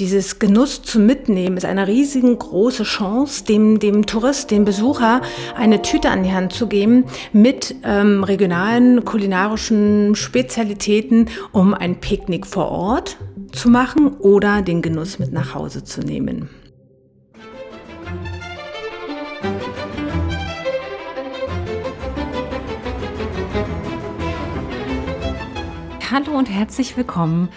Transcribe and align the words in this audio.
Dieses 0.00 0.38
Genuss 0.38 0.80
zum 0.80 1.04
Mitnehmen 1.04 1.58
ist 1.58 1.66
eine 1.66 1.86
riesengroße 1.86 2.84
Chance, 2.84 3.44
dem, 3.44 3.80
dem 3.80 4.06
Tourist, 4.06 4.50
dem 4.50 4.64
Besucher 4.64 5.20
eine 5.54 5.82
Tüte 5.82 6.08
an 6.08 6.22
die 6.22 6.32
Hand 6.32 6.54
zu 6.54 6.68
geben 6.68 7.04
mit 7.34 7.74
ähm, 7.84 8.24
regionalen 8.24 9.04
kulinarischen 9.04 10.14
Spezialitäten, 10.14 11.28
um 11.52 11.74
ein 11.74 12.00
Picknick 12.00 12.46
vor 12.46 12.70
Ort 12.70 13.18
zu 13.52 13.68
machen 13.68 14.16
oder 14.16 14.62
den 14.62 14.80
Genuss 14.80 15.18
mit 15.18 15.34
nach 15.34 15.54
Hause 15.54 15.84
zu 15.84 16.00
nehmen. 16.00 16.48
Hallo 26.10 26.38
und 26.38 26.46
herzlich 26.46 26.96
willkommen 26.96 27.50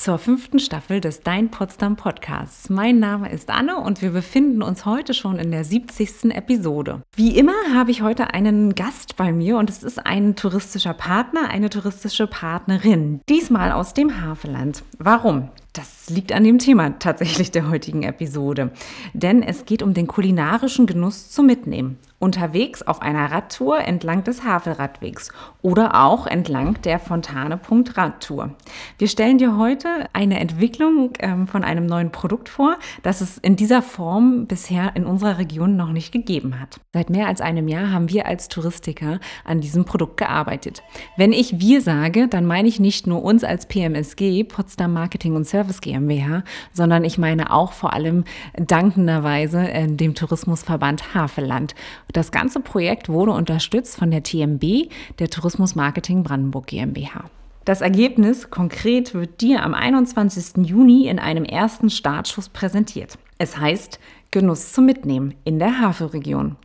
zur 0.00 0.16
fünften 0.16 0.58
Staffel 0.58 1.02
des 1.02 1.20
Dein 1.20 1.50
Potsdam 1.50 1.94
Podcasts. 1.94 2.70
Mein 2.70 3.00
Name 3.00 3.30
ist 3.30 3.50
Anne 3.50 3.76
und 3.76 4.00
wir 4.00 4.12
befinden 4.12 4.62
uns 4.62 4.86
heute 4.86 5.12
schon 5.12 5.38
in 5.38 5.50
der 5.50 5.62
70. 5.62 6.34
Episode. 6.34 7.02
Wie 7.14 7.36
immer 7.36 7.52
habe 7.74 7.90
ich 7.90 8.00
heute 8.00 8.32
einen 8.32 8.74
Gast 8.74 9.16
bei 9.16 9.30
mir 9.30 9.58
und 9.58 9.68
es 9.68 9.82
ist 9.82 10.06
ein 10.06 10.36
touristischer 10.36 10.94
Partner, 10.94 11.50
eine 11.50 11.68
touristische 11.68 12.26
Partnerin. 12.26 13.20
Diesmal 13.28 13.72
aus 13.72 13.92
dem 13.92 14.22
Havelland. 14.22 14.84
Warum? 14.98 15.50
Das 15.74 16.08
liegt 16.08 16.32
an 16.32 16.44
dem 16.44 16.58
Thema 16.58 16.98
tatsächlich 16.98 17.50
der 17.50 17.68
heutigen 17.68 18.02
Episode. 18.02 18.72
Denn 19.12 19.42
es 19.42 19.66
geht 19.66 19.82
um 19.82 19.92
den 19.92 20.06
kulinarischen 20.06 20.86
Genuss 20.86 21.30
zum 21.30 21.44
Mitnehmen 21.44 21.98
unterwegs 22.20 22.82
auf 22.82 23.02
einer 23.02 23.32
Radtour 23.32 23.80
entlang 23.80 24.22
des 24.22 24.44
Havelradwegs 24.44 25.30
oder 25.62 26.04
auch 26.04 26.26
entlang 26.26 26.80
der 26.82 27.00
Fontane.Radtour. 27.00 28.50
Wir 28.98 29.08
stellen 29.08 29.38
dir 29.38 29.56
heute 29.56 29.88
eine 30.12 30.38
Entwicklung 30.38 31.14
ähm, 31.18 31.48
von 31.48 31.64
einem 31.64 31.86
neuen 31.86 32.12
Produkt 32.12 32.50
vor, 32.50 32.76
das 33.02 33.22
es 33.22 33.38
in 33.38 33.56
dieser 33.56 33.80
Form 33.80 34.46
bisher 34.46 34.94
in 34.96 35.06
unserer 35.06 35.38
Region 35.38 35.76
noch 35.76 35.92
nicht 35.92 36.12
gegeben 36.12 36.60
hat. 36.60 36.78
Seit 36.92 37.08
mehr 37.08 37.26
als 37.26 37.40
einem 37.40 37.68
Jahr 37.68 37.90
haben 37.90 38.10
wir 38.10 38.26
als 38.26 38.48
Touristiker 38.48 39.18
an 39.44 39.62
diesem 39.62 39.86
Produkt 39.86 40.18
gearbeitet. 40.18 40.82
Wenn 41.16 41.32
ich 41.32 41.58
wir 41.58 41.80
sage, 41.80 42.28
dann 42.28 42.44
meine 42.44 42.68
ich 42.68 42.78
nicht 42.78 43.06
nur 43.06 43.22
uns 43.22 43.44
als 43.44 43.64
PMSG, 43.64 44.44
Potsdam 44.44 44.92
Marketing 44.92 45.36
und 45.36 45.46
Service 45.46 45.80
GmbH, 45.80 46.44
sondern 46.74 47.02
ich 47.04 47.16
meine 47.16 47.50
auch 47.50 47.72
vor 47.72 47.94
allem 47.94 48.24
dankenderweise 48.54 49.66
äh, 49.70 49.86
dem 49.86 50.14
Tourismusverband 50.14 51.14
Havelland 51.14 51.74
das 52.12 52.32
ganze 52.32 52.60
Projekt 52.60 53.08
wurde 53.08 53.32
unterstützt 53.32 53.96
von 53.96 54.10
der 54.10 54.22
TMB, 54.22 54.90
der 55.18 55.30
Tourismus 55.30 55.74
Marketing 55.74 56.22
Brandenburg 56.22 56.66
GmbH. 56.66 57.24
Das 57.64 57.82
Ergebnis 57.82 58.50
konkret 58.50 59.14
wird 59.14 59.40
dir 59.42 59.62
am 59.62 59.74
21. 59.74 60.66
Juni 60.66 61.08
in 61.08 61.18
einem 61.18 61.44
ersten 61.44 61.90
Startschuss 61.90 62.48
präsentiert. 62.48 63.18
Es 63.38 63.58
heißt 63.58 64.00
Genuss 64.30 64.72
zum 64.72 64.86
Mitnehmen 64.86 65.34
in 65.44 65.58
der 65.58 65.80
Havelregion. 65.80 66.56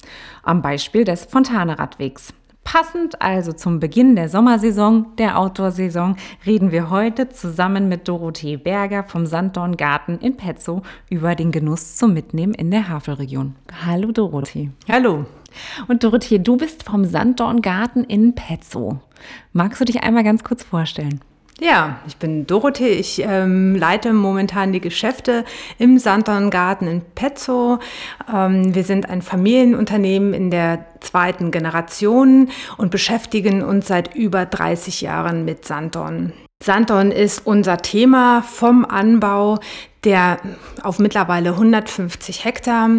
Am 0.43 0.61
Beispiel 0.61 1.03
des 1.03 1.25
Fontane-Radwegs. 1.25 2.33
Passend 2.65 3.21
also 3.21 3.53
zum 3.53 3.79
Beginn 3.79 4.15
der 4.17 4.27
Sommersaison, 4.27 5.15
der 5.17 5.39
Outdoor-Saison, 5.39 6.17
reden 6.45 6.71
wir 6.71 6.89
heute 6.89 7.29
zusammen 7.29 7.87
mit 7.87 8.07
Dorothee 8.07 8.57
Berger 8.57 9.03
vom 9.03 9.27
Sanddorngarten 9.27 10.19
in 10.19 10.35
Petzow 10.35 10.81
über 11.09 11.35
den 11.35 11.51
Genuss 11.51 11.95
zum 11.95 12.13
Mitnehmen 12.13 12.55
in 12.55 12.71
der 12.71 12.89
Havelregion. 12.89 13.55
Hallo 13.85 14.11
Dorothee. 14.11 14.71
Hallo. 14.89 15.25
Und 15.87 16.03
Dorothee, 16.03 16.39
du 16.39 16.57
bist 16.57 16.83
vom 16.83 17.05
Sanddorngarten 17.05 18.03
in 18.03 18.33
Petzow. 18.33 18.97
Magst 19.53 19.79
du 19.79 19.85
dich 19.85 20.03
einmal 20.03 20.23
ganz 20.23 20.43
kurz 20.43 20.63
vorstellen? 20.63 21.21
Ja, 21.61 22.01
ich 22.05 22.17
bin 22.17 22.45
Dorothee. 22.45 22.89
Ich 22.89 23.21
ähm, 23.21 23.75
leite 23.75 24.11
momentan 24.11 24.73
die 24.73 24.81
Geschäfte 24.81 25.45
im 25.77 25.97
Sanddorngarten 25.97 26.87
in 26.87 27.01
Petzow. 27.01 27.79
Ähm, 28.31 28.75
wir 28.75 28.83
sind 28.83 29.09
ein 29.09 29.21
Familienunternehmen 29.21 30.33
in 30.33 30.51
der 30.51 30.85
zweiten 30.99 31.51
Generation 31.51 32.49
und 32.77 32.91
beschäftigen 32.91 33.63
uns 33.63 33.87
seit 33.87 34.15
über 34.15 34.45
30 34.45 34.99
Jahren 34.99 35.45
mit 35.45 35.63
Sanddorn. 35.63 36.33
Sanddorn 36.63 37.11
ist 37.11 37.45
unser 37.45 37.77
Thema 37.77 38.41
vom 38.41 38.85
Anbau 38.85 39.59
der 40.05 40.39
auf 40.83 40.99
mittlerweile 40.99 41.49
150 41.49 42.45
Hektar. 42.45 42.89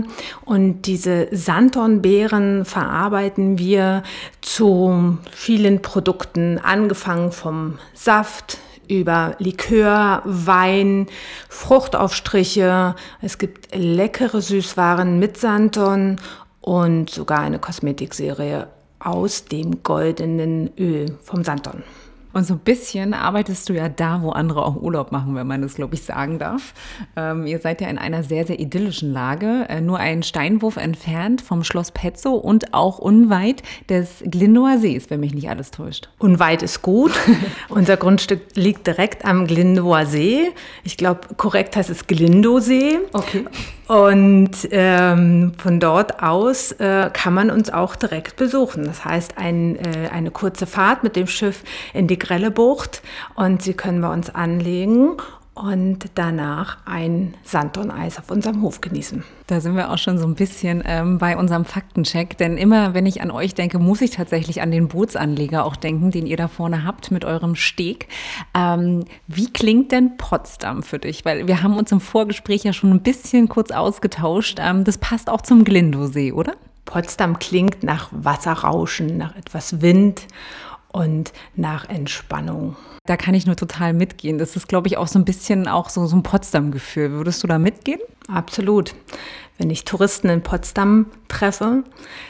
Und 0.44 0.82
diese 0.82 1.28
Sanddornbeeren 1.30 2.64
verarbeiten 2.64 3.58
wir 3.58 4.02
zu 4.42 5.18
vielen 5.30 5.82
Produkten, 5.82 6.58
angefangen 6.58 7.32
vom 7.32 7.78
Saft 7.94 8.58
über 8.88 9.34
Likör, 9.38 10.22
Wein, 10.24 11.06
Fruchtaufstriche. 11.48 12.94
Es 13.22 13.38
gibt 13.38 13.74
leckere 13.74 14.40
Süßwaren 14.40 15.18
mit 15.18 15.38
Sanddorn 15.38 16.20
und 16.60 17.10
sogar 17.10 17.40
eine 17.40 17.58
Kosmetikserie 17.58 18.68
aus 18.98 19.44
dem 19.44 19.82
goldenen 19.82 20.70
Öl 20.76 21.16
vom 21.22 21.44
Sanddorn. 21.44 21.84
Und 22.36 22.44
so 22.44 22.52
ein 22.52 22.58
bisschen 22.58 23.14
arbeitest 23.14 23.70
du 23.70 23.72
ja 23.72 23.88
da, 23.88 24.20
wo 24.20 24.28
andere 24.28 24.62
auch 24.62 24.76
Urlaub 24.76 25.10
machen, 25.10 25.34
wenn 25.36 25.46
man 25.46 25.62
das, 25.62 25.76
glaube 25.76 25.94
ich, 25.94 26.02
sagen 26.02 26.38
darf. 26.38 26.74
Ähm, 27.16 27.46
ihr 27.46 27.60
seid 27.60 27.80
ja 27.80 27.88
in 27.88 27.96
einer 27.96 28.22
sehr, 28.22 28.46
sehr 28.46 28.60
idyllischen 28.60 29.10
Lage, 29.10 29.64
äh, 29.70 29.80
nur 29.80 29.98
einen 30.00 30.22
Steinwurf 30.22 30.76
entfernt 30.76 31.40
vom 31.40 31.64
Schloss 31.64 31.92
Petzow 31.92 32.38
und 32.38 32.74
auch 32.74 32.98
unweit 32.98 33.62
des 33.88 34.22
Glindower 34.22 34.76
Sees, 34.76 35.08
wenn 35.08 35.20
mich 35.20 35.32
nicht 35.32 35.48
alles 35.48 35.70
täuscht. 35.70 36.10
Unweit 36.18 36.62
ist 36.62 36.82
gut. 36.82 37.12
Unser 37.70 37.96
Grundstück 37.96 38.42
liegt 38.54 38.86
direkt 38.86 39.24
am 39.24 39.46
Glindower 39.46 40.04
See. 40.04 40.50
Ich 40.84 40.98
glaube, 40.98 41.20
korrekt 41.38 41.74
heißt 41.74 41.88
es 41.88 42.06
Glindosee. 42.06 42.98
Okay. 43.14 43.46
Und 43.88 44.50
ähm, 44.72 45.52
von 45.58 45.78
dort 45.78 46.20
aus 46.20 46.72
äh, 46.72 47.08
kann 47.12 47.32
man 47.34 47.50
uns 47.50 47.70
auch 47.70 47.94
direkt 47.94 48.36
besuchen. 48.36 48.84
Das 48.84 49.04
heißt, 49.04 49.38
ein, 49.38 49.76
äh, 49.76 50.08
eine 50.12 50.32
kurze 50.32 50.66
Fahrt 50.66 51.04
mit 51.04 51.14
dem 51.14 51.28
Schiff 51.28 51.62
in 51.94 52.08
die 52.08 52.18
Grelle 52.26 52.50
Bucht 52.50 53.02
und 53.36 53.62
Sie 53.62 53.72
können 53.72 54.00
bei 54.00 54.12
uns 54.12 54.34
anlegen 54.34 55.16
und 55.54 56.10
danach 56.16 56.78
ein 56.86 57.34
Sanddorneis 57.44 58.18
auf 58.18 58.32
unserem 58.32 58.62
Hof 58.62 58.80
genießen. 58.80 59.22
Da 59.46 59.60
sind 59.60 59.76
wir 59.76 59.92
auch 59.92 59.96
schon 59.96 60.18
so 60.18 60.26
ein 60.26 60.34
bisschen 60.34 60.82
ähm, 60.84 61.18
bei 61.18 61.36
unserem 61.36 61.64
Faktencheck, 61.64 62.36
denn 62.36 62.58
immer 62.58 62.94
wenn 62.94 63.06
ich 63.06 63.22
an 63.22 63.30
euch 63.30 63.54
denke, 63.54 63.78
muss 63.78 64.00
ich 64.00 64.10
tatsächlich 64.10 64.60
an 64.60 64.72
den 64.72 64.88
Bootsanleger 64.88 65.64
auch 65.64 65.76
denken, 65.76 66.10
den 66.10 66.26
ihr 66.26 66.36
da 66.36 66.48
vorne 66.48 66.84
habt 66.84 67.12
mit 67.12 67.24
eurem 67.24 67.54
Steg. 67.54 68.08
Ähm, 68.54 69.04
wie 69.28 69.52
klingt 69.52 69.92
denn 69.92 70.16
Potsdam 70.16 70.82
für 70.82 70.98
dich? 70.98 71.24
Weil 71.24 71.46
wir 71.46 71.62
haben 71.62 71.76
uns 71.76 71.92
im 71.92 72.00
Vorgespräch 72.00 72.64
ja 72.64 72.72
schon 72.72 72.90
ein 72.90 73.02
bisschen 73.02 73.48
kurz 73.48 73.70
ausgetauscht. 73.70 74.58
Ähm, 74.60 74.82
das 74.82 74.98
passt 74.98 75.30
auch 75.30 75.42
zum 75.42 75.62
Glindosee, 75.62 76.32
oder? 76.32 76.54
Potsdam 76.86 77.38
klingt 77.38 77.82
nach 77.82 78.08
Wasserrauschen, 78.10 79.16
nach 79.16 79.36
etwas 79.36 79.80
Wind 79.80 80.22
und 80.96 81.34
nach 81.56 81.86
Entspannung. 81.90 82.74
Da 83.04 83.18
kann 83.18 83.34
ich 83.34 83.44
nur 83.44 83.54
total 83.54 83.92
mitgehen. 83.92 84.38
Das 84.38 84.56
ist, 84.56 84.66
glaube 84.66 84.88
ich, 84.88 84.96
auch 84.96 85.08
so 85.08 85.18
ein 85.18 85.26
bisschen 85.26 85.68
auch 85.68 85.90
so, 85.90 86.06
so 86.06 86.16
ein 86.16 86.22
Potsdam-Gefühl. 86.22 87.10
Würdest 87.10 87.42
du 87.42 87.46
da 87.46 87.58
mitgehen? 87.58 88.00
Absolut. 88.28 88.94
Wenn 89.58 89.68
ich 89.68 89.84
Touristen 89.84 90.30
in 90.30 90.42
Potsdam 90.42 91.06
treffe, 91.28 91.84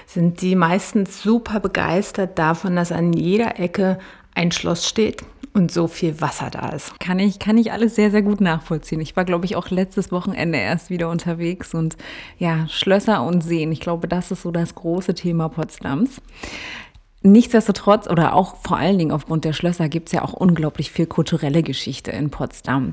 sind 0.06 0.42
die 0.42 0.56
meistens 0.56 1.22
super 1.22 1.60
begeistert 1.60 2.40
davon, 2.40 2.74
dass 2.74 2.90
an 2.90 3.12
jeder 3.12 3.60
Ecke 3.60 3.98
ein 4.34 4.50
Schloss 4.50 4.86
steht 4.86 5.22
und 5.54 5.72
so 5.72 5.86
viel 5.86 6.20
Wasser 6.20 6.50
da 6.50 6.70
ist. 6.70 6.98
Kann 7.00 7.20
ich, 7.20 7.38
kann 7.38 7.56
ich 7.56 7.72
alles 7.72 7.94
sehr, 7.94 8.10
sehr 8.10 8.22
gut 8.22 8.40
nachvollziehen. 8.40 9.00
Ich 9.00 9.16
war, 9.16 9.24
glaube 9.24 9.46
ich, 9.46 9.56
auch 9.56 9.70
letztes 9.70 10.12
Wochenende 10.12 10.58
erst 10.58 10.90
wieder 10.90 11.08
unterwegs 11.08 11.72
und 11.72 11.96
ja, 12.38 12.66
Schlösser 12.68 13.22
und 13.22 13.42
Seen. 13.42 13.72
Ich 13.72 13.80
glaube, 13.80 14.08
das 14.08 14.30
ist 14.30 14.42
so 14.42 14.50
das 14.50 14.74
große 14.74 15.14
Thema 15.14 15.48
Potsdams. 15.48 16.20
Nichtsdestotrotz 17.26 18.06
oder 18.06 18.34
auch 18.34 18.54
vor 18.58 18.76
allen 18.76 18.98
Dingen 18.98 19.10
aufgrund 19.10 19.44
der 19.44 19.52
Schlösser 19.52 19.88
gibt 19.88 20.08
es 20.08 20.12
ja 20.12 20.22
auch 20.22 20.32
unglaublich 20.32 20.92
viel 20.92 21.06
kulturelle 21.06 21.64
Geschichte 21.64 22.12
in 22.12 22.30
Potsdam. 22.30 22.92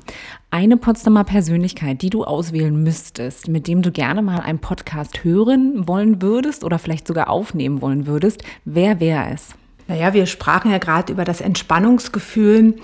Eine 0.50 0.76
Potsdamer 0.76 1.24
Persönlichkeit, 1.24 2.02
die 2.02 2.10
du 2.10 2.24
auswählen 2.24 2.82
müsstest, 2.82 3.48
mit 3.48 3.68
dem 3.68 3.84
du 3.84 3.92
gerne 3.92 4.24
mal 4.24 4.40
einen 4.40 4.58
Podcast 4.58 5.24
hören 5.24 5.88
wollen 5.88 6.24
würdest 6.24 6.64
oder 6.64 6.80
vielleicht 6.80 7.06
sogar 7.06 7.30
aufnehmen 7.30 7.80
wollen 7.84 8.08
würdest, 8.08 8.44
wer 8.66 9.00
wäre 9.00 9.28
es? 9.36 9.50
Naja, 9.88 10.16
wir 10.16 10.26
sprachen 10.26 10.72
ja 10.72 10.80
gerade 10.80 11.14
über 11.14 11.26
das 11.26 11.40
Entspannungsgefühl 11.40 12.78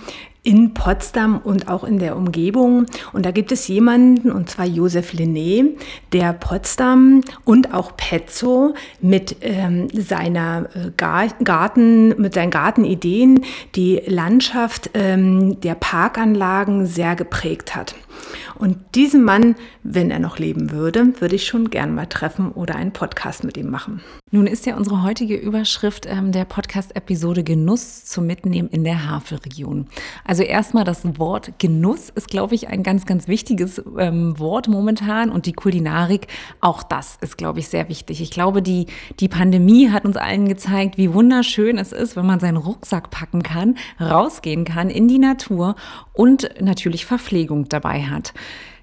in 0.43 0.73
Potsdam 0.73 1.39
und 1.43 1.67
auch 1.67 1.83
in 1.83 1.99
der 1.99 2.15
Umgebung. 2.15 2.85
Und 3.13 3.25
da 3.25 3.31
gibt 3.31 3.51
es 3.51 3.67
jemanden, 3.67 4.31
und 4.31 4.49
zwar 4.49 4.65
Josef 4.65 5.13
Linné, 5.13 5.77
der 6.13 6.33
Potsdam 6.33 7.21
und 7.43 7.73
auch 7.73 7.95
Petzow 7.97 8.73
mit 9.01 9.37
ähm, 9.41 9.89
seiner 9.93 10.69
äh, 10.73 10.91
Garten, 10.95 12.21
mit 12.21 12.33
seinen 12.33 12.51
Gartenideen 12.51 13.41
die 13.75 14.01
Landschaft 14.05 14.91
ähm, 14.93 15.59
der 15.61 15.75
Parkanlagen 15.75 16.85
sehr 16.85 17.15
geprägt 17.15 17.75
hat. 17.75 17.95
Und 18.55 18.77
diesen 18.95 19.23
Mann, 19.23 19.55
wenn 19.83 20.11
er 20.11 20.19
noch 20.19 20.39
leben 20.39 20.71
würde, 20.71 21.19
würde 21.19 21.35
ich 21.35 21.47
schon 21.47 21.69
gern 21.69 21.95
mal 21.95 22.07
treffen 22.07 22.51
oder 22.51 22.75
einen 22.75 22.91
Podcast 22.91 23.43
mit 23.43 23.57
ihm 23.57 23.69
machen. 23.69 24.01
Nun 24.31 24.45
ist 24.45 24.67
ja 24.67 24.77
unsere 24.77 25.01
heutige 25.01 25.35
Überschrift 25.35 26.05
ähm, 26.07 26.31
der 26.31 26.45
Podcast-Episode 26.45 27.43
Genuss 27.43 28.05
zum 28.05 28.27
Mitnehmen 28.27 28.69
in 28.69 28.83
der 28.83 29.09
Havelregion. 29.09 29.87
Also 30.23 30.43
erstmal 30.43 30.83
das 30.83 31.01
Wort 31.17 31.53
Genuss 31.57 32.09
ist, 32.09 32.27
glaube 32.27 32.53
ich, 32.53 32.67
ein 32.67 32.83
ganz, 32.83 33.07
ganz 33.07 33.27
wichtiges 33.27 33.81
ähm, 33.97 34.37
Wort 34.37 34.67
momentan 34.67 35.31
und 35.31 35.47
die 35.47 35.53
Kulinarik, 35.53 36.27
auch 36.61 36.83
das 36.83 37.17
ist, 37.21 37.39
glaube 37.39 37.57
ich, 37.57 37.69
sehr 37.69 37.89
wichtig. 37.89 38.21
Ich 38.21 38.29
glaube, 38.29 38.61
die, 38.61 38.85
die 39.19 39.29
Pandemie 39.29 39.89
hat 39.89 40.05
uns 40.05 40.15
allen 40.15 40.47
gezeigt, 40.47 40.97
wie 40.97 41.11
wunderschön 41.11 41.79
es 41.79 41.91
ist, 41.91 42.15
wenn 42.15 42.27
man 42.27 42.39
seinen 42.39 42.57
Rucksack 42.57 43.09
packen 43.09 43.41
kann, 43.41 43.77
rausgehen 43.99 44.63
kann 44.63 44.91
in 44.91 45.07
die 45.07 45.19
Natur 45.19 45.75
und 46.13 46.49
natürlich 46.61 47.07
Verpflegung 47.07 47.67
dabei 47.67 48.03
hat. 48.03 48.08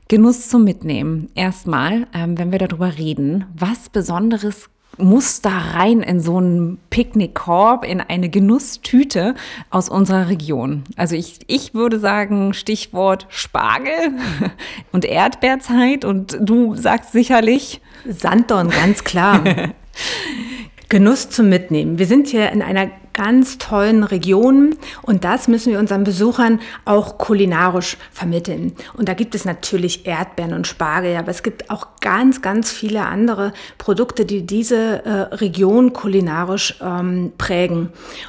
Genuss 0.08 0.49
zum 0.49 0.64
Mitnehmen. 0.64 1.31
Erstmal, 1.34 2.06
ähm, 2.14 2.38
wenn 2.38 2.52
wir 2.52 2.58
darüber 2.58 2.96
reden, 2.96 3.44
was 3.55 3.88
Besonderes 3.88 4.70
muss 4.99 5.43
da 5.43 5.50
rein 5.50 6.00
in 6.00 6.20
so 6.20 6.38
einen 6.38 6.78
Picknickkorb, 6.90 7.84
in 7.84 8.00
eine 8.00 8.28
Genusstüte 8.28 9.34
aus 9.70 9.88
unserer 9.88 10.28
Region. 10.28 10.84
Also 10.96 11.17
ich, 11.17 11.40
ich 11.49 11.75
würde 11.75 11.99
sagen, 11.99 12.55
Stichwort 12.55 13.26
Spargel 13.28 14.12
und 14.93 15.05
Erdbeerzeit 15.05 16.05
und 16.05 16.38
du 16.40 16.75
sagst 16.75 17.12
sicherlich 17.12 17.81
Sanddorn, 18.08 18.70
ganz 18.70 19.05
klar. 19.05 19.43
Genuss 20.88 21.31
zum 21.31 21.49
Mitnehmen. 21.49 21.99
Wir 21.99 22.06
sind 22.06 22.28
hier 22.28 22.52
in 22.52 22.62
einer 22.62 22.90
ganz 23.17 23.57
tollen 23.57 24.05
Regionen 24.05 24.77
und 25.01 25.25
das 25.25 25.49
müssen 25.49 25.73
wir 25.73 25.79
unseren 25.79 26.05
Besuchern 26.05 26.61
auch 26.85 27.17
kulinarisch 27.17 27.97
vermitteln. 28.13 28.75
Und 28.93 29.09
da 29.09 29.15
gibt 29.15 29.35
es 29.35 29.47
natürlich 29.47 30.07
Erdbeeren 30.07 30.53
und 30.53 30.67
Spargel, 30.67 31.17
aber 31.17 31.31
es 31.31 31.43
gibt 31.43 31.71
auch 31.71 31.89
ganz, 32.03 32.43
ganz 32.43 32.71
viele 32.71 33.07
andere 33.07 33.55
Produkte, 33.79 34.27
die 34.27 34.45
diese 34.45 35.05
äh, 35.07 35.11
Region 35.35 35.95
kulinarisch 35.95 36.75
ähm, 36.83 37.33
prägen. 37.39 37.89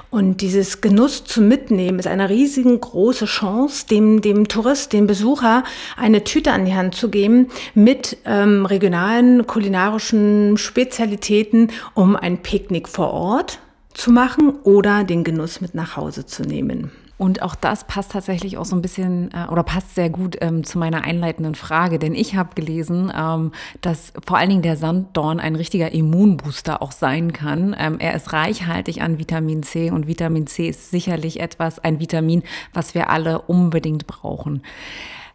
Und 0.09 0.39
dieses 0.39 0.79
Genuss 0.79 1.25
zum 1.25 1.49
Mitnehmen 1.49 1.99
ist 1.99 2.07
eine 2.07 2.29
riesengroße 2.29 3.25
Chance, 3.25 3.87
dem, 3.87 4.21
dem 4.21 4.47
Tourist, 4.47 4.93
dem 4.93 5.05
Besucher 5.05 5.65
eine 5.97 6.23
Tüte 6.23 6.53
an 6.53 6.63
die 6.63 6.75
Hand 6.75 6.95
zu 6.95 7.09
geben 7.09 7.49
mit 7.73 8.17
ähm, 8.23 8.65
regionalen 8.65 9.45
kulinarischen 9.47 10.55
Spezialitäten, 10.55 11.71
um 11.93 12.15
ein 12.15 12.37
Picknick 12.41 12.87
vor 12.87 13.11
Ort 13.11 13.59
zu 13.97 14.11
machen 14.11 14.53
oder 14.63 15.03
den 15.03 15.23
Genuss 15.23 15.59
mit 15.59 15.73
nach 15.73 15.97
Hause 15.97 16.25
zu 16.25 16.43
nehmen. 16.43 16.91
Und 17.17 17.41
auch 17.41 17.55
das 17.55 17.85
passt 17.85 18.11
tatsächlich 18.11 18.59
auch 18.59 18.65
so 18.65 18.75
ein 18.75 18.83
bisschen 18.83 19.31
äh, 19.33 19.51
oder 19.51 19.63
passt 19.63 19.95
sehr 19.95 20.11
gut 20.11 20.37
ähm, 20.39 20.63
zu 20.63 20.77
meiner 20.77 21.03
einleitenden 21.03 21.55
Frage, 21.55 21.97
denn 21.97 22.13
ich 22.13 22.35
habe 22.35 22.53
gelesen, 22.53 23.11
ähm, 23.17 23.53
dass 23.81 24.13
vor 24.23 24.37
allen 24.37 24.49
Dingen 24.49 24.61
der 24.61 24.77
Sanddorn 24.77 25.39
ein 25.39 25.55
richtiger 25.55 25.91
Immunbooster 25.91 26.79
auch 26.83 26.91
sein 26.91 27.33
kann. 27.33 27.75
Ähm, 27.77 27.95
er 27.97 28.13
ist 28.13 28.33
reichhaltig 28.33 29.01
an 29.01 29.17
Vitamin 29.17 29.63
C 29.63 29.89
und 29.89 30.07
Vitamin 30.07 30.45
C 30.45 30.69
ist 30.69 30.91
sicherlich 30.91 31.39
etwas, 31.39 31.79
ein 31.79 31.99
Vitamin, 31.99 32.43
was 32.73 32.93
wir 32.93 33.09
alle 33.09 33.41
unbedingt 33.41 34.05
brauchen. 34.05 34.61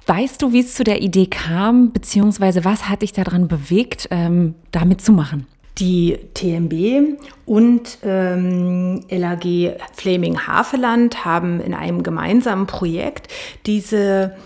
Weißt 0.06 0.40
du, 0.40 0.52
wie 0.52 0.60
es 0.60 0.74
zu 0.74 0.84
der 0.84 1.02
Idee 1.02 1.26
kam, 1.26 1.92
beziehungsweise 1.92 2.64
was 2.64 2.88
hat 2.88 3.02
dich 3.02 3.12
daran 3.12 3.48
bewegt, 3.48 4.06
ähm, 4.12 4.54
damit 4.70 5.00
zu 5.00 5.12
machen? 5.12 5.46
Die 5.78 6.18
TMB 6.34 7.18
und 7.46 7.98
ähm, 8.02 9.04
LAG 9.08 9.76
Flaming 9.94 10.46
Haveland 10.46 11.24
haben 11.24 11.60
in 11.60 11.72
einem 11.74 12.02
gemeinsamen 12.02 12.66
Projekt 12.66 13.28
diese, 13.64 14.36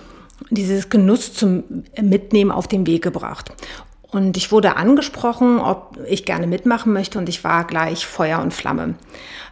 dieses 0.50 0.88
Genuss 0.88 1.34
zum 1.34 1.64
Mitnehmen 2.00 2.52
auf 2.52 2.69
den 2.69 2.87
Weg 2.87 3.02
gebracht. 3.02 3.52
Und 4.11 4.37
ich 4.37 4.52
wurde 4.52 4.76
angesprochen, 4.76 5.58
ob 5.58 5.99
ich 6.08 6.25
gerne 6.25 6.46
mitmachen 6.46 6.93
möchte 6.93 7.19
und 7.19 7.28
ich 7.28 7.43
war 7.44 7.67
gleich 7.67 8.06
Feuer 8.06 8.40
und 8.40 8.55
Flamme. 8.55 8.94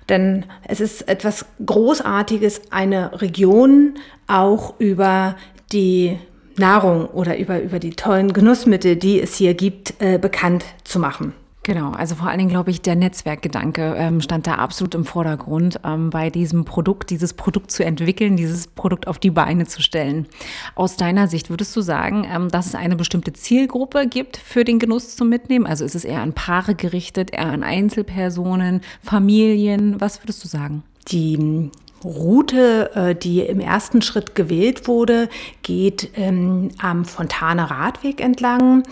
Denn 0.09 0.47
es 0.67 0.81
ist 0.81 1.09
etwas 1.09 1.44
Großartiges, 1.65 2.62
eine 2.71 3.21
Region 3.21 3.94
auch 4.26 4.75
über 4.79 5.37
die 5.73 6.19
Nahrung 6.56 7.06
oder 7.06 7.37
über, 7.37 7.61
über 7.61 7.79
die 7.79 7.91
tollen 7.91 8.32
Genussmittel, 8.32 8.97
die 8.97 9.21
es 9.21 9.35
hier 9.35 9.55
gibt, 9.55 9.94
äh, 10.00 10.19
bekannt 10.19 10.65
zu 10.85 10.99
machen. 10.99 11.35
Genau, 11.64 11.93
also 11.93 12.14
vor 12.14 12.28
allen 12.28 12.38
Dingen 12.38 12.50
glaube 12.50 12.70
ich, 12.70 12.82
der 12.82 12.94
Netzwerkgedanke 12.94 13.94
ähm, 13.96 14.20
stand 14.20 14.46
da 14.46 14.56
absolut 14.56 14.94
im 14.94 15.06
Vordergrund, 15.06 15.81
ähm, 15.82 16.11
bei 16.11 16.28
diesem 16.28 16.66
Produkt, 16.66 17.08
dieses 17.08 17.32
Produkt 17.32 17.70
zu 17.70 17.82
entwickeln, 17.82 18.37
dieses 18.37 18.66
Produkt 18.66 19.08
auf 19.08 19.19
die 19.19 19.31
Beine 19.31 19.66
zu 19.66 19.81
stellen. 19.81 20.26
Aus 20.75 20.99
deiner 20.99 21.26
Sicht 21.26 21.49
würdest 21.49 21.75
du 21.75 21.81
sagen, 21.81 22.28
ähm, 22.31 22.50
dass 22.50 22.66
es 22.66 22.75
eine 22.75 22.96
bestimmte 22.96 23.32
Zielgruppe 23.32 24.06
gibt 24.06 24.37
für 24.37 24.64
den 24.64 24.78
Genuss 24.78 25.16
zum 25.16 25.31
Mitnehmen? 25.31 25.66
Also 25.66 25.87
ist 25.87 25.94
es 25.94 26.05
eher 26.05 26.20
an 26.20 26.34
Paare 26.34 26.75
gerichtet, 26.75 27.32
eher 27.32 27.46
an 27.46 27.62
Einzelpersonen, 27.62 28.82
Familien? 29.02 29.99
Was 30.02 30.22
würdest 30.22 30.44
du 30.44 30.49
sagen? 30.49 30.82
Die 31.08 31.70
Route, 32.05 32.91
äh, 32.95 33.15
die 33.15 33.41
im 33.41 33.61
ersten 33.61 34.03
Schritt 34.03 34.35
gewählt 34.35 34.87
wurde, 34.87 35.29
geht 35.62 36.11
ähm, 36.17 36.71
am 36.79 37.05
Fontane 37.05 37.71
Radweg 37.71 38.21
entlang 38.21 38.83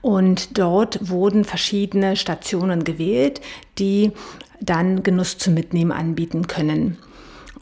und 0.00 0.58
dort 0.58 1.10
wurden 1.10 1.44
verschiedene 1.44 2.16
Stationen 2.16 2.84
gewählt, 2.84 3.40
die 3.78 4.12
dann 4.60 5.02
Genuss 5.02 5.38
zum 5.38 5.54
Mitnehmen 5.54 5.92
anbieten 5.92 6.46
können. 6.46 6.98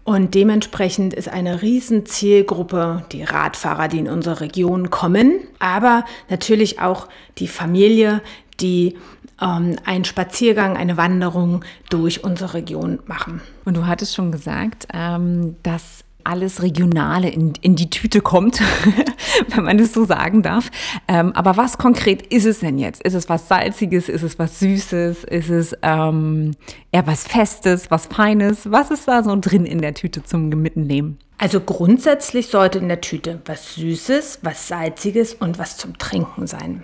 Und 0.04 0.34
dementsprechend 0.34 1.12
ist 1.12 1.28
eine 1.28 1.60
riesen 1.60 2.06
Zielgruppe 2.06 3.04
die 3.12 3.24
Radfahrer, 3.24 3.88
die 3.88 3.98
in 3.98 4.08
unsere 4.08 4.40
Region 4.40 4.88
kommen, 4.88 5.40
aber 5.58 6.04
natürlich 6.30 6.80
auch 6.80 7.08
die 7.36 7.48
Familie, 7.48 8.22
die 8.60 8.96
ähm, 9.40 9.76
einen 9.84 10.04
Spaziergang, 10.04 10.76
eine 10.76 10.96
Wanderung 10.96 11.64
durch 11.90 12.24
unsere 12.24 12.54
Region 12.54 13.00
machen. 13.06 13.40
Und 13.64 13.76
du 13.76 13.86
hattest 13.86 14.14
schon 14.14 14.32
gesagt, 14.32 14.88
ähm, 14.92 15.56
dass 15.62 15.97
alles 16.28 16.62
Regionale 16.62 17.30
in, 17.30 17.54
in 17.62 17.74
die 17.74 17.88
Tüte 17.88 18.20
kommt, 18.20 18.60
wenn 19.48 19.64
man 19.64 19.78
das 19.78 19.94
so 19.94 20.04
sagen 20.04 20.42
darf. 20.42 20.70
Ähm, 21.08 21.32
aber 21.32 21.56
was 21.56 21.78
konkret 21.78 22.26
ist 22.26 22.44
es 22.44 22.60
denn 22.60 22.78
jetzt? 22.78 23.02
Ist 23.02 23.14
es 23.14 23.28
was 23.28 23.48
Salziges? 23.48 24.08
Ist 24.08 24.22
es 24.22 24.38
was 24.38 24.60
Süßes? 24.60 25.24
Ist 25.24 25.48
es 25.48 25.74
ähm, 25.82 26.52
eher 26.92 27.06
was 27.06 27.26
Festes, 27.26 27.90
was 27.90 28.06
Feines? 28.06 28.70
Was 28.70 28.90
ist 28.90 29.08
da 29.08 29.22
so 29.22 29.36
drin 29.40 29.64
in 29.64 29.80
der 29.80 29.94
Tüte 29.94 30.22
zum 30.22 30.50
Mitnehmen? 30.50 31.18
Also 31.38 31.60
grundsätzlich 31.60 32.48
sollte 32.48 32.78
in 32.78 32.88
der 32.88 33.00
Tüte 33.00 33.40
was 33.46 33.76
Süßes, 33.76 34.40
was 34.42 34.68
Salziges 34.68 35.34
und 35.34 35.58
was 35.58 35.76
zum 35.76 35.96
Trinken 35.96 36.46
sein. 36.46 36.82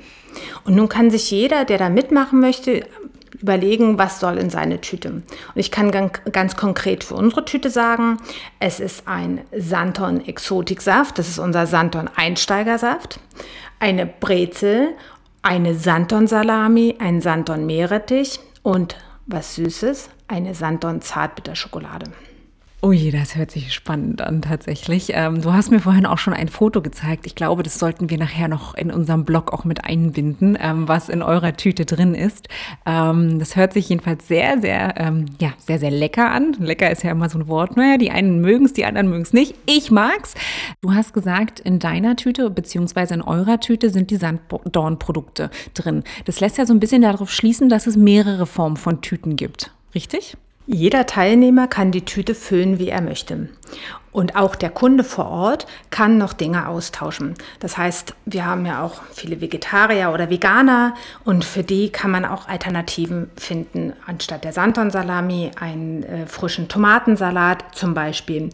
Und 0.65 0.77
nun 0.77 0.89
kann 0.89 1.11
sich 1.11 1.31
jeder, 1.31 1.65
der 1.65 1.79
da 1.79 1.89
mitmachen 1.89 2.41
möchte, 2.41 2.87
überlegen, 3.45 3.99
was 3.99 4.21
soll 4.21 4.39
in 4.39 4.49
seine 4.49 4.81
Tüte. 4.81 5.11
Und 5.11 5.25
ich 5.55 5.71
kann 5.71 5.91
ganz, 5.91 6.57
konkret 6.57 7.05
für 7.05 7.15
unsere 7.15 7.45
Tüte 7.45 7.69
sagen, 7.69 8.17
es 8.59 8.81
ist 8.81 9.07
ein 9.07 9.43
Santon 9.55 10.25
Exotiksaft, 10.27 11.19
das 11.19 11.29
ist 11.29 11.39
unser 11.39 11.67
Santon 11.67 12.09
Einsteigersaft, 12.17 13.21
eine 13.81 14.07
Brezel, 14.07 14.95
eine 15.43 15.75
Santon 15.75 16.27
Salami, 16.27 16.97
ein 16.99 17.21
Santon 17.21 17.67
Meerrettich 17.67 18.41
und 18.63 18.97
was 19.27 19.57
Süßes, 19.57 20.09
eine 20.27 20.55
Santon 20.55 21.03
Zartbitterschokolade. 21.03 22.07
Oh 22.09 22.34
je, 22.93 23.11
das 23.11 23.37
hört 23.37 23.51
sich 23.51 23.73
spannend 23.73 24.21
an 24.21 24.43
tatsächlich. 24.43 25.13
Ähm, 25.15 25.41
du 25.41 25.53
hast 25.53 25.71
mir 25.71 25.81
vorhin 25.81 26.07
auch 26.07 26.19
schon 26.19 26.35
ein 26.35 26.49
Foto 26.49 26.83
gezeigt. 26.83 27.27
Ich 27.27 27.35
glaube, 27.35 27.63
das 27.63 27.79
sollten 27.79 28.11
wir 28.11 28.19
nachher 28.19 28.49
noch 28.49 28.75
in 28.75 28.91
unserem 28.91 29.25
Blog 29.25 29.53
auch 29.53 29.65
mit 29.65 29.85
einbinden, 29.85 30.59
ähm, 30.61 30.89
was 30.89 31.09
in 31.09 31.23
eurer 31.23 31.57
Tüte 31.57 31.85
drin 31.85 32.15
ist. 32.15 32.49
Ähm, 32.85 33.39
das 33.39 33.57
hört 33.57 33.73
sich 33.73 33.89
jedenfalls 33.89 34.29
sehr, 34.29 34.61
sehr, 34.61 34.95
ähm, 34.99 35.27
ja, 35.41 35.53
sehr, 35.59 35.79
sehr 35.79 35.91
lecker 35.91 36.31
an. 36.31 36.57
Lecker 36.59 36.91
ist 36.91 37.03
ja 37.03 37.11
immer 37.11 37.29
so 37.29 37.39
ein 37.39 37.49
Wort. 37.49 37.77
Naja, 37.77 37.97
die 37.97 38.11
einen 38.11 38.41
mögen 38.41 38.67
es, 38.67 38.73
die 38.73 38.85
anderen 38.85 39.09
mögen 39.09 39.23
es 39.23 39.33
nicht. 39.33 39.55
Ich 39.67 39.91
mag's. 39.91 40.35
Du 40.81 40.93
hast 40.93 41.15
gesagt, 41.15 41.61
in 41.61 41.79
deiner 41.79 42.17
Tüte 42.17 42.51
beziehungsweise 42.51 43.15
in 43.15 43.23
eurer 43.23 43.61
Tüte 43.61 43.91
sind 43.91 44.11
die 44.11 44.17
Sanddorn-Produkte 44.17 45.51
drin. 45.75 46.05
Das 46.25 46.41
lässt 46.41 46.59
ja 46.59 46.67
so 46.67 46.75
ein 46.75 46.81
bisschen 46.81 47.03
darauf 47.03 47.31
schließen, 47.31 47.69
dass 47.69 47.87
es 47.87 47.97
mehrere 47.97 48.47
Formen 48.47 48.77
von 48.77 49.01
Tüten 49.01 49.37
gibt. 49.37 49.71
Richtig? 49.95 50.37
Jeder 50.67 51.07
Teilnehmer 51.07 51.69
kann 51.69 51.91
die 51.91 52.05
Tüte 52.05 52.35
füllen, 52.35 52.79
wie 52.79 52.89
er 52.89 53.03
möchte. 53.03 53.49
Und 54.15 54.37
auch 54.37 54.55
der 54.55 54.71
Kunde 54.71 55.03
vor 55.03 55.27
Ort 55.27 55.67
kann 55.91 56.19
noch 56.19 56.35
Dinge 56.35 56.69
austauschen. 56.69 57.35
Das 57.59 57.77
heißt, 57.77 58.15
wir 58.27 58.47
haben 58.47 58.65
ja 58.65 58.81
auch 58.81 59.03
viele 59.13 59.41
Vegetarier 59.41 60.13
oder 60.15 60.31
Veganer 60.31 60.95
und 61.25 61.45
für 61.45 61.65
die 61.65 61.91
kann 61.91 62.13
man 62.13 62.25
auch 62.25 62.47
Alternativen 62.47 63.29
finden. 63.37 63.93
Anstatt 64.07 64.45
der 64.45 64.53
Santon-Salami 64.53 65.51
einen 65.59 66.05
äh, 66.05 66.27
frischen 66.27 66.69
Tomatensalat 66.69 67.65
zum 67.75 67.95
Beispiel. 67.95 68.51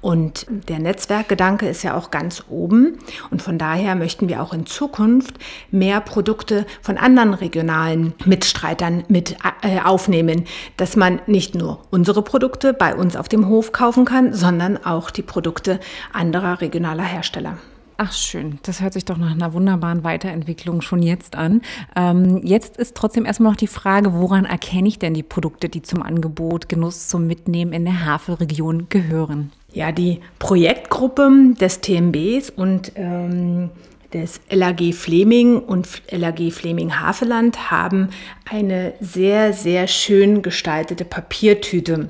Und 0.00 0.46
der 0.48 0.78
Netzwerkgedanke 0.78 1.68
ist 1.68 1.82
ja 1.82 1.96
auch 1.96 2.12
ganz 2.12 2.44
oben. 2.48 3.00
Und 3.32 3.42
von 3.42 3.58
daher 3.58 3.96
möchten 3.96 4.28
wir 4.28 4.40
auch 4.40 4.54
in 4.54 4.64
Zukunft 4.64 5.34
mehr 5.72 6.00
Produkte 6.00 6.66
von 6.82 6.96
anderen 6.96 7.34
regionalen 7.34 8.14
Mitstreitern 8.24 9.02
mit 9.08 9.36
äh, 9.62 9.80
aufnehmen, 9.80 10.44
dass 10.76 10.94
man 10.94 11.20
nicht 11.26 11.56
nur 11.56 11.80
unsere 11.90 12.22
Produkte 12.22 12.72
bei 12.72 12.94
uns 12.94 13.16
auf 13.16 13.28
dem 13.28 13.48
Hof 13.48 13.72
kaufen 13.72 14.04
kann, 14.04 14.32
sondern 14.32 14.78
auch 14.84 14.99
die 15.08 15.22
Produkte 15.22 15.80
anderer 16.12 16.60
regionaler 16.60 17.04
Hersteller. 17.04 17.56
Ach 18.02 18.12
schön, 18.12 18.58
das 18.62 18.80
hört 18.80 18.94
sich 18.94 19.04
doch 19.04 19.18
nach 19.18 19.30
einer 19.30 19.52
wunderbaren 19.52 20.04
Weiterentwicklung 20.04 20.80
schon 20.80 21.02
jetzt 21.02 21.36
an. 21.36 21.60
Ähm, 21.94 22.40
jetzt 22.44 22.78
ist 22.78 22.96
trotzdem 22.96 23.26
erstmal 23.26 23.52
noch 23.52 23.58
die 23.58 23.66
Frage, 23.66 24.14
woran 24.14 24.46
erkenne 24.46 24.88
ich 24.88 24.98
denn 24.98 25.12
die 25.12 25.22
Produkte, 25.22 25.68
die 25.68 25.82
zum 25.82 26.02
Angebot 26.02 26.70
Genuss 26.70 27.08
zum 27.08 27.26
Mitnehmen 27.26 27.74
in 27.74 27.84
der 27.84 28.06
Havelregion 28.06 28.88
gehören? 28.88 29.52
Ja, 29.74 29.92
die 29.92 30.20
Projektgruppe 30.38 31.54
des 31.60 31.82
TMBs 31.82 32.48
und 32.48 32.92
ähm, 32.96 33.68
des 34.14 34.40
LAG 34.50 34.94
Fleming 34.94 35.58
und 35.58 35.86
LAG 36.10 36.50
Fleming 36.52 36.98
Haveland 36.98 37.70
haben 37.70 38.08
eine 38.48 38.94
sehr, 39.00 39.52
sehr 39.52 39.86
schön 39.86 40.40
gestaltete 40.40 41.04
Papiertüte 41.04 42.08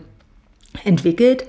entwickelt. 0.85 1.47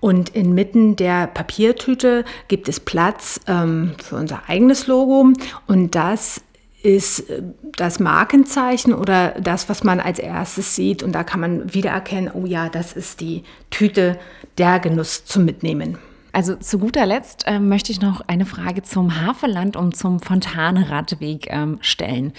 Und 0.00 0.30
inmitten 0.30 0.96
der 0.96 1.26
Papiertüte 1.26 2.24
gibt 2.48 2.68
es 2.68 2.80
Platz 2.80 3.40
ähm, 3.46 3.94
für 4.02 4.16
unser 4.16 4.48
eigenes 4.48 4.86
Logo. 4.86 5.32
Und 5.66 5.94
das 5.94 6.42
ist 6.82 7.30
äh, 7.30 7.42
das 7.76 7.98
Markenzeichen 7.98 8.94
oder 8.94 9.30
das, 9.40 9.68
was 9.68 9.84
man 9.84 10.00
als 10.00 10.18
erstes 10.18 10.76
sieht. 10.76 11.02
Und 11.02 11.12
da 11.12 11.24
kann 11.24 11.40
man 11.40 11.74
wiedererkennen, 11.74 12.30
oh 12.32 12.46
ja, 12.46 12.68
das 12.68 12.92
ist 12.92 13.20
die 13.20 13.42
Tüte 13.70 14.18
der 14.58 14.78
Genuss 14.78 15.24
zum 15.24 15.44
Mitnehmen. 15.44 15.98
Also 16.36 16.54
zu 16.54 16.78
guter 16.78 17.06
Letzt 17.06 17.46
äh, 17.46 17.58
möchte 17.58 17.90
ich 17.92 18.02
noch 18.02 18.20
eine 18.26 18.44
Frage 18.44 18.82
zum 18.82 19.22
Havelland 19.22 19.74
und 19.74 19.96
zum 19.96 20.20
Fontane-Radweg 20.20 21.46
ähm, 21.48 21.78
stellen. 21.80 22.34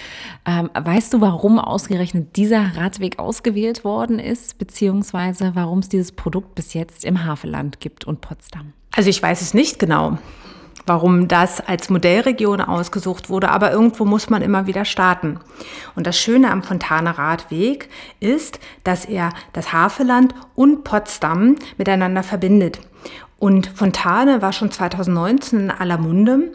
Ähm, 0.46 0.70
weißt 0.76 1.16
du, 1.16 1.22
warum 1.22 1.58
ausgerechnet 1.58 2.36
dieser 2.36 2.78
Radweg 2.78 3.18
ausgewählt 3.18 3.84
worden 3.84 4.20
ist, 4.20 4.60
beziehungsweise 4.60 5.54
warum 5.56 5.80
es 5.80 5.90
dieses 5.90 6.12
Produkt 6.12 6.54
bis 6.54 6.76
jetzt 6.76 7.06
im 7.06 7.26
Havelland 7.26 7.80
gibt 7.80 8.06
und 8.06 8.22
Potsdam? 8.22 8.74
Also 8.96 9.10
ich 9.10 9.24
weiß 9.24 9.42
es 9.42 9.56
nicht 9.56 9.80
genau 9.80 10.20
warum 10.90 11.28
das 11.28 11.60
als 11.60 11.90
Modellregion 11.90 12.62
ausgesucht 12.62 13.30
wurde, 13.30 13.50
aber 13.50 13.74
irgendwo 13.74 14.06
muss 14.06 14.30
man 14.30 14.42
immer 14.42 14.68
wieder 14.68 14.86
starten. 14.86 15.38
Und 15.96 16.08
das 16.08 16.18
Schöne 16.18 16.50
am 16.50 16.64
Fontane 16.64 17.18
Radweg 17.18 17.90
ist, 18.22 18.62
dass 18.86 19.04
er 19.04 19.32
das 19.52 19.74
Havelland 19.74 20.34
und 20.56 20.86
Potsdam 20.86 21.58
miteinander 21.78 22.24
verbindet. 22.24 22.80
Und 23.40 23.68
Fontane 23.68 24.42
war 24.42 24.54
schon 24.54 24.72
2019 24.72 25.60
in 25.60 25.72
aller 25.72 25.98
Munde 25.98 26.52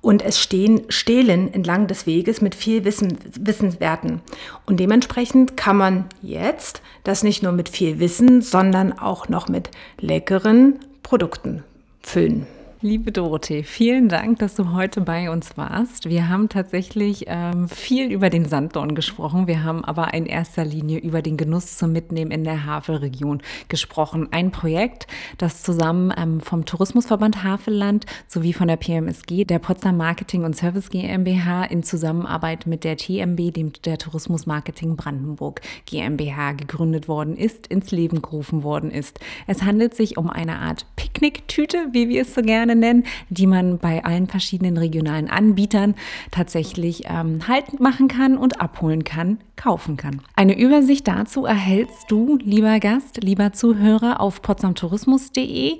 und 0.00 0.22
es 0.22 0.38
stehen 0.38 0.82
Stelen 0.88 1.52
entlang 1.52 1.86
des 1.86 2.06
Weges 2.06 2.40
mit 2.40 2.54
viel 2.54 2.84
Wissen, 2.84 3.18
Wissenswerten. 3.38 4.20
Und 4.66 4.78
dementsprechend 4.78 5.56
kann 5.56 5.76
man 5.76 6.04
jetzt 6.22 6.82
das 7.04 7.22
nicht 7.22 7.42
nur 7.42 7.52
mit 7.52 7.68
viel 7.68 7.98
Wissen, 8.00 8.42
sondern 8.42 8.92
auch 8.98 9.28
noch 9.28 9.48
mit 9.48 9.70
leckeren 9.98 10.78
Produkten 11.02 11.62
füllen. 12.02 12.46
Liebe 12.86 13.12
Dorothee, 13.12 13.62
vielen 13.62 14.10
Dank, 14.10 14.40
dass 14.40 14.56
du 14.56 14.74
heute 14.74 15.00
bei 15.00 15.30
uns 15.30 15.56
warst. 15.56 16.06
Wir 16.06 16.28
haben 16.28 16.50
tatsächlich 16.50 17.24
ähm, 17.28 17.66
viel 17.66 18.12
über 18.12 18.28
den 18.28 18.44
Sanddorn 18.44 18.94
gesprochen. 18.94 19.46
Wir 19.46 19.64
haben 19.64 19.82
aber 19.86 20.12
in 20.12 20.26
erster 20.26 20.66
Linie 20.66 20.98
über 20.98 21.22
den 21.22 21.38
Genuss 21.38 21.78
zum 21.78 21.92
Mitnehmen 21.92 22.30
in 22.30 22.44
der 22.44 22.66
Havelregion 22.66 23.40
gesprochen. 23.70 24.28
Ein 24.32 24.50
Projekt, 24.50 25.06
das 25.38 25.62
zusammen 25.62 26.12
ähm, 26.14 26.42
vom 26.42 26.66
Tourismusverband 26.66 27.42
Havelland 27.42 28.04
sowie 28.28 28.52
von 28.52 28.68
der 28.68 28.76
PMSG, 28.76 29.46
der 29.46 29.60
Potsdam 29.60 29.96
Marketing 29.96 30.44
und 30.44 30.54
Service 30.54 30.90
GmbH 30.90 31.64
in 31.64 31.84
Zusammenarbeit 31.84 32.66
mit 32.66 32.84
der 32.84 32.98
TMB, 32.98 33.54
dem 33.54 33.72
der 33.86 33.96
Tourismus 33.96 34.44
Marketing 34.44 34.96
Brandenburg 34.96 35.62
GmbH 35.86 36.52
gegründet 36.52 37.08
worden 37.08 37.34
ist, 37.34 37.66
ins 37.66 37.92
Leben 37.92 38.20
gerufen 38.20 38.62
worden 38.62 38.90
ist. 38.90 39.20
Es 39.46 39.62
handelt 39.62 39.94
sich 39.94 40.18
um 40.18 40.28
eine 40.28 40.58
Art 40.58 40.84
Picknicktüte, 40.96 41.86
wie 41.92 42.10
wir 42.10 42.20
es 42.20 42.34
so 42.34 42.42
gerne 42.42 42.73
Gutscheine 42.74 42.76
nennen, 42.80 43.04
die 43.28 43.46
man 43.46 43.78
bei 43.78 44.04
allen 44.04 44.26
verschiedenen 44.26 44.76
regionalen 44.76 45.30
Anbietern 45.30 45.94
tatsächlich 46.30 47.04
ähm, 47.06 47.46
haltend 47.48 47.80
machen 47.80 48.08
kann 48.08 48.36
und 48.36 48.60
abholen 48.60 49.04
kann, 49.04 49.38
kaufen 49.56 49.96
kann. 49.96 50.20
Eine 50.36 50.58
Übersicht 50.58 51.08
dazu 51.08 51.44
erhältst 51.44 52.10
du, 52.10 52.38
lieber 52.42 52.80
Gast, 52.80 53.22
lieber 53.22 53.52
Zuhörer, 53.52 54.20
auf 54.20 54.42
potsdamtourismus.de 54.42 55.78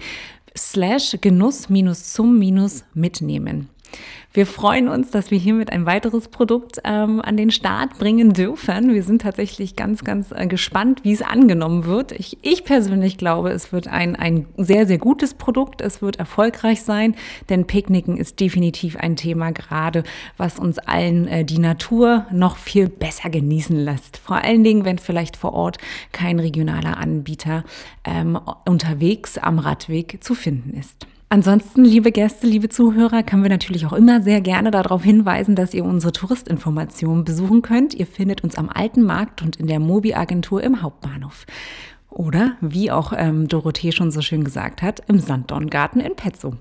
slash 0.57 1.19
genuss-zum-mitnehmen. 1.21 3.69
Wir 4.37 4.47
freuen 4.47 4.89
uns, 4.89 5.13
dass 5.13 5.31
wir 5.31 5.39
hiermit 5.39 5.71
ein 5.71 5.87
weiteres 5.87 6.27
Produkt 6.27 6.81
ähm, 6.83 7.21
an 7.21 7.37
den 7.37 7.53
Start 7.53 8.01
bringen 8.01 8.33
dürfen. 8.33 8.93
Wir 8.93 9.05
sind 9.05 9.23
tatsächlich 9.23 9.77
ganz, 9.77 10.03
ganz 10.03 10.33
äh, 10.33 10.49
gespannt, 10.49 11.05
wie 11.05 11.13
es 11.13 11.23
angenommen 11.23 11.85
wird. 11.85 12.11
Ich, 12.11 12.39
ich 12.43 12.65
persönlich 12.65 13.17
glaube, 13.17 13.51
es 13.51 13.73
wird 13.73 13.87
ein, 13.87 14.17
ein 14.17 14.47
sehr, 14.57 14.89
sehr 14.89 14.99
gutes 14.99 15.35
Produkt. 15.35 15.81
Es 15.81 16.03
wird 16.03 16.17
erfolgreich 16.17 16.83
sein, 16.83 17.15
denn 17.49 17.69
Picknicken 17.69 18.17
ist 18.17 18.41
definitiv 18.41 18.97
ein 18.97 19.15
Thema 19.15 19.53
gerade, 19.53 20.03
was 20.37 20.59
uns 20.59 20.79
allen 20.79 21.29
äh, 21.29 21.45
die 21.45 21.61
Natur 21.61 22.27
noch 22.33 22.57
viel 22.57 22.89
besser 22.89 23.31
genießen 23.31 23.77
lässt. 23.77 24.17
Vor 24.17 24.43
allen 24.43 24.65
Dingen, 24.65 24.85
wenn 24.85 24.99
vielleicht 24.99 25.37
vor 25.37 25.53
Ort 25.53 25.79
kein 26.11 26.41
regionaler 26.41 26.97
Anbieter 26.97 27.63
ähm, 28.05 28.37
unterwegs 28.65 29.39
am 29.39 29.61
Radweg 29.61 30.25
zu 30.25 30.35
finden 30.35 30.77
ist. 30.77 31.07
Ansonsten, 31.35 31.85
liebe 31.85 32.13
Gäste, 32.13 32.47
liebe 32.47 32.69
Zuhörer, 32.69 33.25
können 33.25 33.43
wir 33.43 33.51
natürlich 33.51 33.87
auch 33.87 33.93
immer 33.93 34.23
sehr 34.23 34.41
gerne 34.41 34.71
darauf 34.71 35.03
hinweisen, 35.03 35.57
dass 35.57 35.75
ihr 35.75 35.85
unsere 35.85 36.13
Touristinformationen 36.13 37.25
besuchen 37.25 37.61
könnt. 37.61 37.93
Ihr 37.93 38.07
findet 38.07 38.45
uns 38.45 38.57
am 38.57 38.69
Alten 38.69 39.03
Markt 39.03 39.43
und 39.43 39.57
in 39.57 39.67
der 39.67 39.81
Mobi-Agentur 39.81 40.63
im 40.63 40.81
Hauptbahnhof. 40.81 41.45
Oder, 42.09 42.53
wie 42.61 42.93
auch 42.93 43.13
ähm, 43.17 43.49
Dorothee 43.49 43.91
schon 43.91 44.13
so 44.13 44.21
schön 44.21 44.45
gesagt 44.45 44.81
hat, 44.81 45.03
im 45.09 45.19
Sanddorngarten 45.19 46.01
in 46.01 46.15
Petzow. 46.15 46.55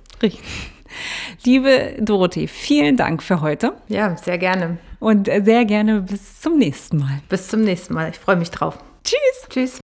Liebe 1.44 1.98
Dorothee, 2.00 2.48
vielen 2.48 2.98
Dank 2.98 3.22
für 3.22 3.42
heute. 3.42 3.74
Ja, 3.89 4.18
sehr 4.18 4.39
gerne. 4.39 4.80
Und 4.98 5.27
äh, 5.27 5.44
sehr 5.46 5.65
gerne 5.65 6.01
bis 6.01 6.42
zum 6.42 6.58
nächsten 6.58 6.98
Mal. 6.98 7.22
Bis 7.30 7.48
zum 7.48 7.62
nächsten 7.62 7.94
Mal. 7.94 8.10
Ich 8.10 8.18
freue 8.18 8.38
mich 8.38 8.50
drauf. 8.50 8.80
Tschüss. 9.03 9.50
Tschüss. 9.50 9.83